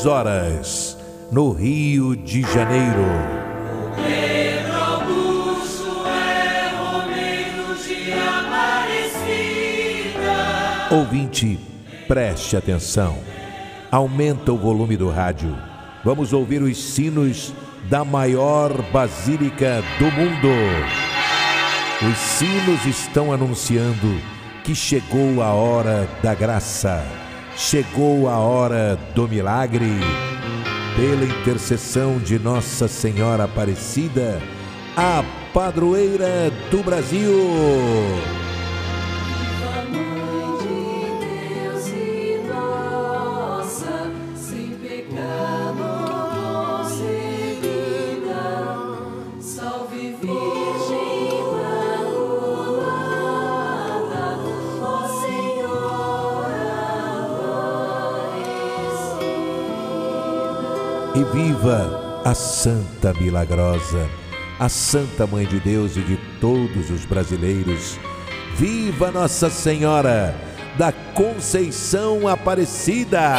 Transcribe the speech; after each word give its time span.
10 0.00 0.06
horas, 0.06 0.96
no 1.30 1.52
Rio 1.52 2.16
de 2.16 2.40
Janeiro. 2.40 3.04
Pedro 3.96 4.74
Augusto 4.74 6.06
é 6.06 6.70
de 7.86 8.12
Aparecida. 8.14 9.34
Ouvinte, 10.90 11.58
preste 12.08 12.56
atenção. 12.56 13.18
Aumenta 13.90 14.50
o 14.52 14.56
volume 14.56 14.96
do 14.96 15.10
rádio. 15.10 15.54
Vamos 16.02 16.32
ouvir 16.32 16.62
os 16.62 16.82
sinos 16.82 17.52
da 17.90 18.02
maior 18.02 18.72
basílica 18.90 19.82
do 19.98 20.06
mundo. 20.06 20.48
Os 22.10 22.16
sinos 22.16 22.86
estão 22.86 23.30
anunciando 23.34 24.18
que 24.64 24.74
chegou 24.74 25.42
a 25.42 25.52
hora 25.52 26.08
da 26.22 26.34
graça, 26.34 27.04
chegou 27.60 28.26
a 28.26 28.38
hora 28.38 28.98
do 29.14 29.28
milagre. 29.28 29.90
Pela 30.96 31.24
intercessão 31.24 32.18
de 32.18 32.38
Nossa 32.38 32.88
Senhora 32.88 33.44
Aparecida, 33.44 34.40
a 34.96 35.22
padroeira 35.52 36.50
do 36.70 36.82
Brasil. 36.82 37.30
E 61.12 61.24
viva 61.24 62.22
a 62.24 62.34
Santa 62.34 63.12
Milagrosa, 63.14 64.08
a 64.60 64.68
Santa 64.68 65.26
Mãe 65.26 65.44
de 65.44 65.58
Deus 65.58 65.96
e 65.96 66.02
de 66.02 66.16
todos 66.40 66.88
os 66.88 67.04
brasileiros. 67.04 67.98
Viva 68.54 69.10
Nossa 69.10 69.50
Senhora 69.50 70.32
da 70.78 70.92
Conceição 70.92 72.28
Aparecida! 72.28 73.34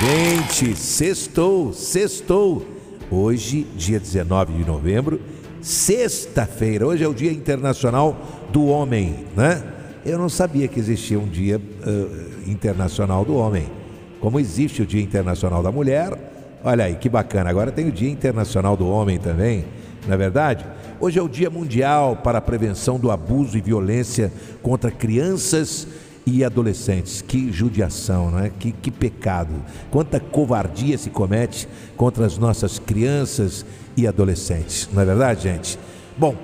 Gente, 0.00 0.76
sextou, 0.76 1.72
sextou. 1.72 2.64
Hoje, 3.10 3.66
dia 3.74 3.98
19 3.98 4.52
de 4.52 4.64
novembro, 4.64 5.20
sexta-feira. 5.60 6.86
Hoje 6.86 7.02
é 7.02 7.08
o 7.08 7.12
Dia 7.12 7.32
Internacional 7.32 8.16
do 8.52 8.66
Homem, 8.66 9.26
né? 9.36 9.64
Eu 10.06 10.16
não 10.16 10.28
sabia 10.28 10.68
que 10.68 10.78
existia 10.78 11.18
um 11.18 11.26
Dia 11.26 11.58
uh, 11.58 12.48
Internacional 12.48 13.24
do 13.24 13.34
Homem. 13.34 13.79
Como 14.20 14.38
existe 14.38 14.82
o 14.82 14.86
Dia 14.86 15.02
Internacional 15.02 15.62
da 15.62 15.72
Mulher, 15.72 16.16
olha 16.62 16.84
aí 16.84 16.94
que 16.94 17.08
bacana. 17.08 17.48
Agora 17.50 17.72
tem 17.72 17.88
o 17.88 17.92
Dia 17.92 18.10
Internacional 18.10 18.76
do 18.76 18.86
Homem 18.86 19.18
também, 19.18 19.64
não 20.06 20.14
é 20.14 20.16
verdade? 20.16 20.64
Hoje 21.00 21.18
é 21.18 21.22
o 21.22 21.28
Dia 21.28 21.48
Mundial 21.48 22.16
para 22.16 22.38
a 22.38 22.42
Prevenção 22.42 22.98
do 22.98 23.10
Abuso 23.10 23.56
e 23.56 23.60
Violência 23.62 24.30
contra 24.62 24.90
Crianças 24.90 25.86
e 26.26 26.44
adolescentes. 26.44 27.22
Que 27.22 27.50
judiação, 27.50 28.30
não 28.30 28.38
é? 28.40 28.50
Que, 28.50 28.72
que 28.72 28.90
pecado. 28.90 29.54
Quanta 29.90 30.20
covardia 30.20 30.98
se 30.98 31.08
comete 31.08 31.66
contra 31.96 32.26
as 32.26 32.36
nossas 32.36 32.78
crianças 32.78 33.64
e 33.96 34.06
adolescentes. 34.06 34.88
Não 34.92 35.00
é 35.00 35.04
verdade, 35.06 35.44
gente? 35.44 35.78
Bom, 36.18 36.34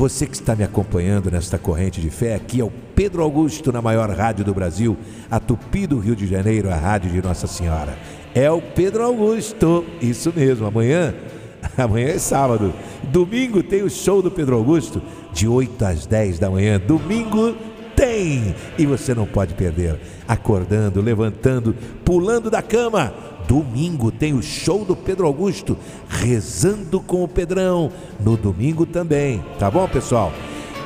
você 0.00 0.24
que 0.24 0.34
está 0.34 0.56
me 0.56 0.64
acompanhando 0.64 1.30
nesta 1.30 1.58
corrente 1.58 2.00
de 2.00 2.08
fé, 2.08 2.34
aqui 2.34 2.58
é 2.58 2.64
o 2.64 2.72
Pedro 2.94 3.22
Augusto 3.22 3.70
na 3.70 3.82
maior 3.82 4.08
rádio 4.08 4.42
do 4.42 4.54
Brasil, 4.54 4.96
a 5.30 5.38
Tupi 5.38 5.86
do 5.86 5.98
Rio 5.98 6.16
de 6.16 6.26
Janeiro, 6.26 6.70
a 6.70 6.74
rádio 6.74 7.10
de 7.10 7.20
Nossa 7.20 7.46
Senhora. 7.46 7.98
É 8.34 8.50
o 8.50 8.62
Pedro 8.62 9.02
Augusto, 9.04 9.84
isso 10.00 10.32
mesmo. 10.34 10.66
Amanhã, 10.66 11.14
amanhã 11.76 12.06
é 12.08 12.18
sábado. 12.18 12.72
Domingo 13.12 13.62
tem 13.62 13.82
o 13.82 13.90
show 13.90 14.22
do 14.22 14.30
Pedro 14.30 14.56
Augusto, 14.56 15.02
de 15.34 15.46
8 15.46 15.84
às 15.84 16.06
10 16.06 16.38
da 16.38 16.48
manhã. 16.48 16.80
Domingo 16.80 17.54
tem! 17.94 18.54
E 18.78 18.86
você 18.86 19.14
não 19.14 19.26
pode 19.26 19.52
perder. 19.52 20.00
Acordando, 20.26 21.02
levantando, 21.02 21.76
pulando 22.06 22.50
da 22.50 22.62
cama. 22.62 23.12
Domingo 23.50 24.12
tem 24.12 24.32
o 24.32 24.40
show 24.40 24.84
do 24.84 24.94
Pedro 24.94 25.26
Augusto, 25.26 25.76
rezando 26.08 27.00
com 27.00 27.24
o 27.24 27.26
Pedrão. 27.26 27.90
No 28.20 28.36
domingo 28.36 28.86
também, 28.86 29.44
tá 29.58 29.68
bom, 29.68 29.88
pessoal? 29.88 30.32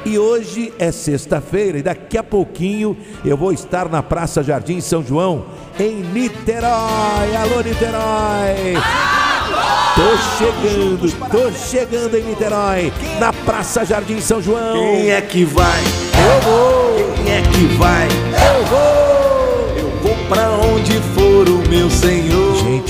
E 0.03 0.19
hoje 0.19 0.73
é 0.79 0.91
sexta-feira 0.91 1.77
e 1.77 1.83
daqui 1.83 2.17
a 2.17 2.23
pouquinho 2.23 2.97
eu 3.23 3.37
vou 3.37 3.53
estar 3.53 3.87
na 3.91 4.03
Praça 4.03 4.43
Jardim 4.43 4.81
São 4.81 5.05
João, 5.05 5.45
em 5.79 5.97
Niterói. 5.97 7.37
Alô, 7.37 7.61
Niterói! 7.61 8.83
Tô 9.95 10.17
chegando, 10.39 11.31
tô 11.31 11.53
chegando 11.53 12.17
em 12.17 12.23
Niterói, 12.23 12.91
na 13.21 13.31
Praça 13.31 13.85
Jardim 13.85 14.23
São 14.23 14.41
João. 14.41 14.73
Quem 14.73 15.11
é 15.11 15.21
que 15.21 15.45
vai? 15.45 15.83
Eu 16.17 16.41
vou, 16.41 17.15
Quem 17.17 17.31
é 17.31 17.43
que 17.43 17.67
vai? 17.77 18.09
eu 18.09 18.65
vou. 18.65 19.77
Eu 19.77 19.91
vou 20.01 20.29
pra 20.31 20.51
onde 20.73 20.93
for 21.15 21.47
o 21.47 21.69
meu 21.69 21.91
Senhor. 21.91 22.44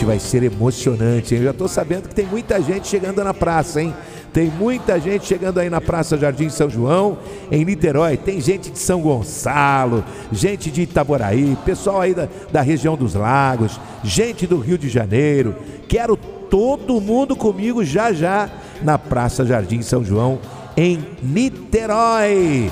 Gente, 0.04 0.06
vai 0.06 0.18
ser 0.18 0.42
emocionante, 0.42 1.34
hein? 1.34 1.40
Eu 1.40 1.46
já 1.46 1.52
tô 1.54 1.66
sabendo 1.66 2.08
que 2.08 2.14
tem 2.14 2.26
muita 2.26 2.60
gente 2.60 2.86
chegando 2.86 3.24
na 3.24 3.32
praça, 3.32 3.80
hein? 3.80 3.94
Tem 4.34 4.50
muita 4.50 5.00
gente 5.00 5.24
chegando 5.24 5.58
aí 5.58 5.70
na 5.70 5.80
Praça 5.80 6.18
Jardim 6.18 6.50
São 6.50 6.68
João, 6.68 7.16
em 7.50 7.64
Niterói. 7.64 8.16
Tem 8.18 8.40
gente 8.40 8.70
de 8.70 8.78
São 8.78 9.00
Gonçalo, 9.00 10.04
gente 10.30 10.70
de 10.70 10.82
Itaboraí, 10.82 11.56
pessoal 11.64 12.02
aí 12.02 12.12
da, 12.12 12.28
da 12.52 12.60
região 12.60 12.96
dos 12.96 13.14
lagos, 13.14 13.80
gente 14.02 14.46
do 14.46 14.58
Rio 14.58 14.76
de 14.76 14.90
Janeiro. 14.90 15.54
Quero 15.88 16.16
todo 16.16 17.00
mundo 17.00 17.34
comigo 17.34 17.82
já 17.82 18.12
já 18.12 18.50
na 18.82 18.98
Praça 18.98 19.46
Jardim 19.46 19.80
São 19.80 20.04
João, 20.04 20.38
em 20.76 21.02
Niterói. 21.22 22.70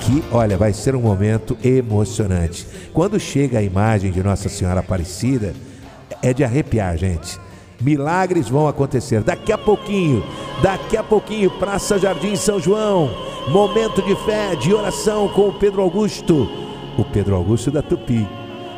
Que, 0.00 0.24
olha, 0.32 0.56
vai 0.56 0.72
ser 0.72 0.96
um 0.96 1.02
momento 1.02 1.56
emocionante. 1.62 2.66
Quando 2.92 3.20
chega 3.20 3.58
a 3.58 3.62
imagem 3.62 4.10
de 4.10 4.22
Nossa 4.22 4.48
Senhora 4.48 4.80
Aparecida, 4.80 5.54
é 6.22 6.32
de 6.32 6.44
arrepiar, 6.44 6.96
gente. 6.96 7.38
Milagres 7.80 8.48
vão 8.48 8.66
acontecer 8.66 9.22
daqui 9.22 9.52
a 9.52 9.58
pouquinho. 9.58 10.24
Daqui 10.62 10.96
a 10.96 11.02
pouquinho, 11.02 11.50
Praça 11.50 11.98
Jardim 11.98 12.36
São 12.36 12.58
João. 12.58 13.10
Momento 13.48 14.00
de 14.02 14.14
fé, 14.24 14.54
de 14.56 14.72
oração 14.72 15.28
com 15.28 15.48
o 15.48 15.52
Pedro 15.52 15.82
Augusto. 15.82 16.48
O 16.96 17.04
Pedro 17.04 17.34
Augusto 17.34 17.70
da 17.70 17.82
Tupi. 17.82 18.26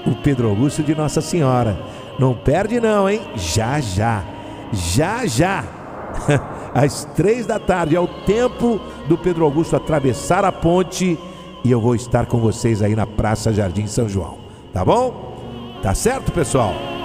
O 0.06 0.14
Pedro 0.16 0.48
Augusto 0.48 0.82
de 0.82 0.94
Nossa 0.94 1.20
Senhora. 1.20 1.78
Não 2.18 2.34
perde, 2.34 2.80
não, 2.80 3.08
hein? 3.08 3.20
Já, 3.36 3.80
já. 3.80 4.24
Já, 4.72 5.26
já. 5.26 5.64
Às 6.74 7.04
três 7.04 7.46
da 7.46 7.58
tarde 7.58 7.94
é 7.94 8.00
o 8.00 8.08
tempo 8.08 8.80
do 9.08 9.16
Pedro 9.16 9.44
Augusto 9.44 9.76
atravessar 9.76 10.44
a 10.44 10.52
ponte 10.52 11.18
e 11.64 11.70
eu 11.70 11.80
vou 11.80 11.94
estar 11.94 12.26
com 12.26 12.38
vocês 12.38 12.82
aí 12.82 12.94
na 12.94 13.06
Praça 13.06 13.52
Jardim 13.52 13.86
São 13.86 14.08
João. 14.08 14.38
Tá 14.72 14.84
bom? 14.84 15.78
Tá 15.82 15.94
certo, 15.94 16.32
pessoal? 16.32 16.95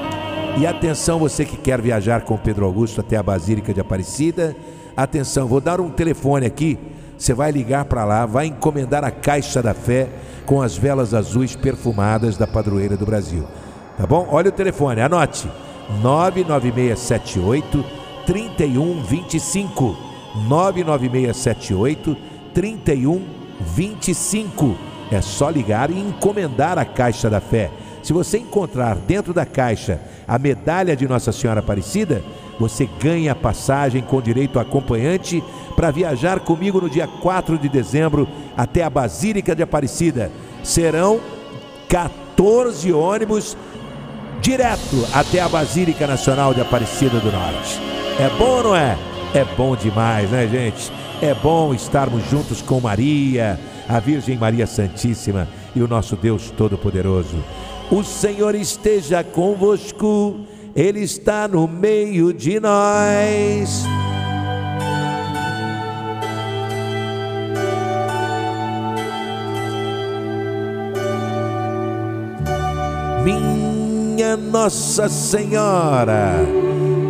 E 0.57 0.67
atenção, 0.67 1.17
você 1.17 1.45
que 1.45 1.55
quer 1.57 1.81
viajar 1.81 2.21
com 2.21 2.37
Pedro 2.37 2.65
Augusto 2.65 3.01
até 3.01 3.17
a 3.17 3.23
Basílica 3.23 3.73
de 3.73 3.79
Aparecida. 3.79 4.55
Atenção, 4.95 5.47
vou 5.47 5.59
dar 5.61 5.81
um 5.81 5.89
telefone 5.89 6.45
aqui. 6.45 6.77
Você 7.17 7.33
vai 7.33 7.51
ligar 7.51 7.85
para 7.85 8.03
lá, 8.03 8.25
vai 8.25 8.47
encomendar 8.47 9.01
a 9.03 9.11
Caixa 9.11 9.61
da 9.61 9.73
Fé 9.73 10.09
com 10.45 10.61
as 10.61 10.77
velas 10.77 11.13
azuis 11.13 11.55
perfumadas 11.55 12.35
da 12.37 12.45
Padroeira 12.45 12.97
do 12.97 13.05
Brasil. 13.05 13.45
Tá 13.97 14.05
bom? 14.05 14.27
Olha 14.29 14.49
o 14.49 14.51
telefone, 14.51 14.99
anote: 15.01 15.49
99678 16.01 17.85
3125. 18.25 19.95
99678 20.47 22.17
3125. 22.53 24.75
É 25.11 25.21
só 25.21 25.49
ligar 25.49 25.89
e 25.89 25.97
encomendar 25.99 26.77
a 26.77 26.85
Caixa 26.85 27.29
da 27.29 27.39
Fé. 27.39 27.71
Se 28.01 28.13
você 28.13 28.39
encontrar 28.39 28.95
dentro 28.95 29.33
da 29.33 29.45
caixa 29.45 29.99
a 30.27 30.39
medalha 30.39 30.95
de 30.95 31.07
Nossa 31.07 31.31
Senhora 31.31 31.59
Aparecida, 31.59 32.23
você 32.59 32.87
ganha 32.99 33.35
passagem 33.35 34.01
com 34.01 34.21
direito 34.21 34.59
a 34.59 34.63
acompanhante 34.63 35.43
para 35.75 35.91
viajar 35.91 36.39
comigo 36.39 36.81
no 36.81 36.89
dia 36.89 37.07
4 37.07 37.57
de 37.57 37.69
dezembro 37.69 38.27
até 38.55 38.83
a 38.83 38.89
Basílica 38.89 39.55
de 39.55 39.63
Aparecida. 39.63 40.31
Serão 40.63 41.19
14 41.87 42.91
ônibus 42.91 43.57
direto 44.41 45.07
até 45.13 45.39
a 45.39 45.49
Basílica 45.49 46.07
Nacional 46.07 46.53
de 46.53 46.61
Aparecida 46.61 47.19
do 47.19 47.31
Norte. 47.31 47.79
É 48.19 48.29
bom 48.37 48.57
ou 48.57 48.63
não 48.63 48.75
é? 48.75 48.97
É 49.33 49.45
bom 49.55 49.75
demais, 49.75 50.29
né, 50.29 50.47
gente? 50.47 50.91
É 51.21 51.33
bom 51.33 51.73
estarmos 51.73 52.27
juntos 52.29 52.61
com 52.61 52.79
Maria, 52.79 53.59
a 53.87 53.99
Virgem 53.99 54.37
Maria 54.37 54.65
Santíssima 54.65 55.47
e 55.75 55.81
o 55.81 55.87
nosso 55.87 56.15
Deus 56.15 56.51
Todo-Poderoso. 56.51 57.37
O 57.91 58.03
Senhor 58.03 58.55
esteja 58.55 59.21
convosco, 59.21 60.39
Ele 60.73 61.01
está 61.01 61.45
no 61.47 61.67
meio 61.67 62.31
de 62.33 62.57
nós. 62.57 63.85
minha 73.23 74.37
Nossa 74.37 75.09
Senhora 75.09 76.35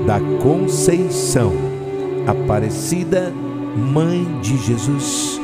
da 0.08 0.20
Conceição, 0.42 1.54
Aparecida, 2.28 3.32
Mãe 3.76 4.26
de 4.42 4.58
Jesus, 4.58 5.40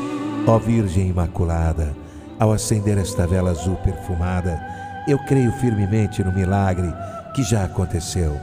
ó 0.45 0.57
Virgem 0.57 1.09
Imaculada, 1.09 1.95
ao 2.39 2.51
acender 2.51 2.97
esta 2.97 3.25
vela 3.25 3.51
azul 3.51 3.75
perfumada, 3.77 4.59
eu 5.07 5.17
creio 5.19 5.51
firmemente 5.53 6.23
no 6.23 6.31
milagre 6.31 6.93
que 7.33 7.41
já 7.41 7.63
aconteceu. 7.63 8.37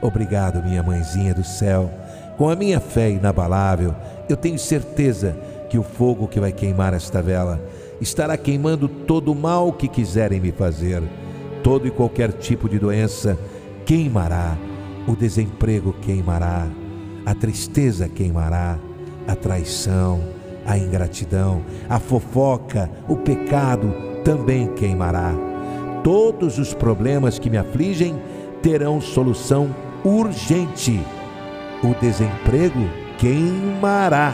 Obrigado, 0.00 0.62
minha 0.62 0.82
mãezinha 0.82 1.34
do 1.34 1.44
céu. 1.44 1.90
Com 2.36 2.48
a 2.48 2.56
minha 2.56 2.80
fé 2.80 3.10
inabalável, 3.10 3.94
eu 4.28 4.36
tenho 4.36 4.58
certeza 4.58 5.36
que 5.68 5.78
o 5.78 5.82
fogo 5.82 6.28
que 6.28 6.40
vai 6.40 6.52
queimar 6.52 6.94
esta 6.94 7.20
vela 7.20 7.60
estará 8.00 8.36
queimando 8.36 8.88
todo 8.88 9.32
o 9.32 9.34
mal 9.34 9.72
que 9.72 9.88
quiserem 9.88 10.40
me 10.40 10.52
fazer. 10.52 11.02
Todo 11.62 11.86
e 11.86 11.90
qualquer 11.90 12.32
tipo 12.32 12.68
de 12.68 12.78
doença 12.78 13.38
queimará, 13.84 14.56
o 15.06 15.16
desemprego 15.16 15.92
queimará, 15.92 16.66
a 17.24 17.34
tristeza 17.34 18.08
queimará, 18.08 18.78
a 19.26 19.34
traição, 19.34 20.20
a 20.64 20.78
ingratidão, 20.78 21.62
a 21.88 21.98
fofoca, 21.98 22.90
o 23.08 23.16
pecado 23.16 23.92
também 24.24 24.72
queimará. 24.74 25.45
Todos 26.06 26.56
os 26.56 26.72
problemas 26.72 27.36
que 27.36 27.50
me 27.50 27.58
afligem 27.58 28.22
terão 28.62 29.00
solução 29.00 29.74
urgente. 30.04 31.00
O 31.82 32.00
desemprego 32.00 32.88
queimará 33.18 34.32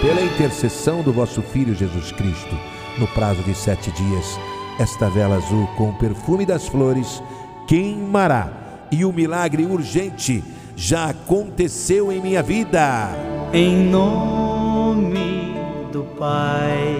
pela 0.00 0.22
intercessão 0.22 1.02
do 1.02 1.12
vosso 1.12 1.42
Filho 1.42 1.74
Jesus 1.74 2.12
Cristo. 2.12 2.56
No 2.98 3.06
prazo 3.08 3.42
de 3.42 3.54
sete 3.54 3.90
dias, 3.90 4.40
esta 4.80 5.10
vela 5.10 5.36
azul 5.36 5.66
com 5.76 5.90
o 5.90 5.98
perfume 5.98 6.46
das 6.46 6.66
flores 6.66 7.22
queimará 7.68 8.50
e 8.90 9.04
o 9.04 9.12
milagre 9.12 9.66
urgente 9.66 10.42
já 10.74 11.10
aconteceu 11.10 12.10
em 12.10 12.22
minha 12.22 12.42
vida. 12.42 13.10
Em 13.52 13.84
nome 13.84 15.56
do 15.92 16.04
Pai 16.16 16.96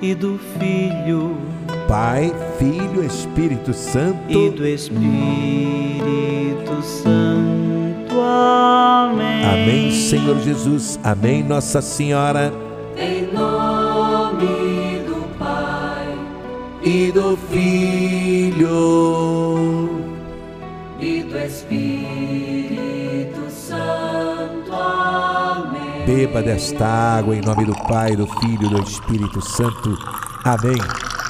e 0.00 0.14
do 0.14 0.38
Filho 0.58 1.51
Pai, 1.92 2.32
Filho, 2.58 3.04
Espírito 3.04 3.74
Santo. 3.74 4.16
e 4.26 4.48
do 4.48 4.66
Espírito 4.66 5.02
Santo. 6.82 8.18
Amém. 8.18 9.44
Amém, 9.44 9.92
Senhor 9.92 10.40
Jesus. 10.40 10.98
Amém, 11.04 11.42
Nossa 11.42 11.82
Senhora. 11.82 12.50
Em 12.96 13.30
nome 13.30 15.02
do 15.06 15.22
Pai 15.38 16.16
E 16.82 17.12
do 17.12 17.36
Filho. 17.50 18.70
e 20.98 21.22
do 21.24 21.36
Espírito 21.36 21.90
Santo. 23.50 24.72
Amém. 24.72 26.06
Beba 26.06 26.40
desta 26.40 26.86
água 26.86 27.36
em 27.36 27.42
nome 27.42 27.66
do 27.66 27.74
Pai, 27.86 28.16
do 28.16 28.26
Filho 28.26 28.64
e 28.64 28.70
do 28.70 28.80
Espírito 28.80 29.42
Santo. 29.42 29.94
Amém. 30.42 30.78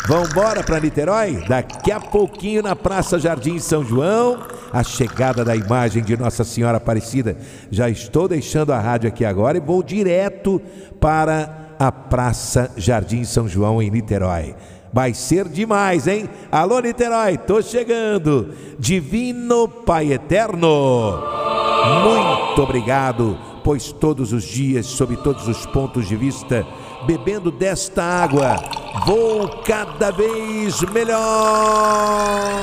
Vamos 0.09 0.31
embora 0.31 0.65
para 0.65 0.81
Niterói? 0.81 1.45
Daqui 1.47 1.93
a 1.93 2.01
pouquinho 2.01 2.61
na 2.61 2.75
Praça 2.75 3.21
Jardim 3.21 3.61
São 3.61 3.85
João, 3.85 4.39
a 4.73 4.83
chegada 4.83 5.45
da 5.45 5.55
imagem 5.55 6.03
de 6.03 6.17
Nossa 6.17 6.43
Senhora 6.43 6.79
Aparecida. 6.79 7.37
Já 7.71 7.89
estou 7.89 8.27
deixando 8.27 8.73
a 8.73 8.81
rádio 8.81 9.09
aqui 9.09 9.25
agora 9.25 9.59
e 9.59 9.61
vou 9.61 9.81
direto 9.81 10.61
para 11.01 11.77
a 11.79 11.93
Praça 11.93 12.73
Jardim 12.77 13.23
São 13.23 13.47
João 13.47 13.81
em 13.81 13.91
Niterói. 13.91 14.57
Vai 14.93 15.15
ser 15.15 15.49
demais, 15.49 16.09
hein? 16.09 16.29
Alô, 16.51 16.81
Niterói, 16.81 17.39
tô 17.39 17.63
chegando. 17.63 18.53
Divino 18.81 19.69
Pai 19.69 20.13
Eterno, 20.13 21.23
muito 22.03 22.61
obrigado, 22.61 23.39
pois 23.65 23.93
todos 23.93 24.33
os 24.33 24.43
dias, 24.43 24.87
sob 24.87 25.17
todos 25.19 25.49
os 25.49 25.65
pontos 25.67 26.09
de 26.09 26.17
vista, 26.17 26.67
bebendo 27.07 27.51
desta 27.51 28.03
água, 28.03 28.57
vou 29.07 29.49
cada 29.63 30.11
vez 30.11 30.81
melhor. 30.93 32.63